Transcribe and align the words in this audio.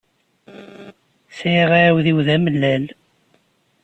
Sɛiɣ 1.37 1.69
aɛudiw 1.79 2.19
d 2.25 2.27
amellal. 2.35 2.85